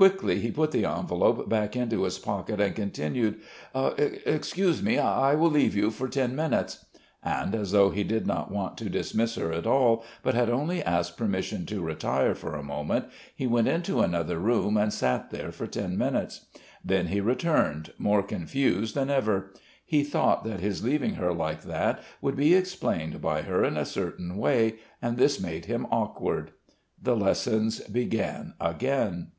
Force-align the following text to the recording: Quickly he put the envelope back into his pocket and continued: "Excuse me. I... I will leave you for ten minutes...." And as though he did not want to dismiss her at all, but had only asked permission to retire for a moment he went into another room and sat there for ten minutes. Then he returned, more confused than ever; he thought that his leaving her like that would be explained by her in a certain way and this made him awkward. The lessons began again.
Quickly 0.00 0.40
he 0.40 0.50
put 0.50 0.70
the 0.72 0.86
envelope 0.86 1.46
back 1.50 1.76
into 1.76 2.04
his 2.04 2.18
pocket 2.18 2.58
and 2.58 2.74
continued: 2.74 3.34
"Excuse 4.24 4.82
me. 4.82 4.96
I... 4.96 5.32
I 5.32 5.34
will 5.34 5.50
leave 5.50 5.76
you 5.76 5.90
for 5.90 6.08
ten 6.08 6.34
minutes...." 6.34 6.86
And 7.22 7.54
as 7.54 7.72
though 7.72 7.90
he 7.90 8.02
did 8.02 8.26
not 8.26 8.50
want 8.50 8.78
to 8.78 8.88
dismiss 8.88 9.34
her 9.34 9.52
at 9.52 9.66
all, 9.66 10.02
but 10.22 10.32
had 10.34 10.48
only 10.48 10.82
asked 10.82 11.18
permission 11.18 11.66
to 11.66 11.82
retire 11.82 12.34
for 12.34 12.54
a 12.56 12.62
moment 12.62 13.08
he 13.36 13.46
went 13.46 13.68
into 13.68 14.00
another 14.00 14.38
room 14.38 14.78
and 14.78 14.90
sat 14.90 15.28
there 15.28 15.52
for 15.52 15.66
ten 15.66 15.98
minutes. 15.98 16.46
Then 16.82 17.08
he 17.08 17.20
returned, 17.20 17.92
more 17.98 18.22
confused 18.22 18.94
than 18.94 19.10
ever; 19.10 19.52
he 19.84 20.02
thought 20.02 20.44
that 20.44 20.60
his 20.60 20.82
leaving 20.82 21.16
her 21.16 21.34
like 21.34 21.60
that 21.64 22.00
would 22.22 22.36
be 22.36 22.54
explained 22.54 23.20
by 23.20 23.42
her 23.42 23.62
in 23.66 23.76
a 23.76 23.84
certain 23.84 24.38
way 24.38 24.76
and 25.02 25.18
this 25.18 25.38
made 25.38 25.66
him 25.66 25.86
awkward. 25.90 26.52
The 27.02 27.14
lessons 27.14 27.80
began 27.80 28.54
again. 28.58 29.32